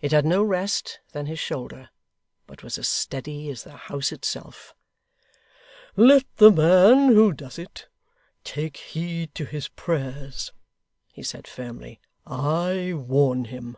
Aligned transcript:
It 0.00 0.12
had 0.12 0.24
no 0.24 0.40
other 0.40 0.48
rest 0.48 1.00
than 1.12 1.26
his 1.26 1.38
shoulder, 1.38 1.90
but 2.46 2.62
was 2.62 2.78
as 2.78 2.88
steady 2.88 3.50
as 3.50 3.64
the 3.64 3.76
house 3.76 4.12
itself. 4.12 4.74
'Let 5.94 6.24
the 6.36 6.50
man 6.50 7.08
who 7.08 7.34
does 7.34 7.58
it, 7.58 7.86
take 8.44 8.78
heed 8.78 9.34
to 9.34 9.44
his 9.44 9.68
prayers,' 9.68 10.52
he 11.12 11.22
said 11.22 11.46
firmly; 11.46 12.00
'I 12.26 12.94
warn 12.94 13.44
him. 13.44 13.76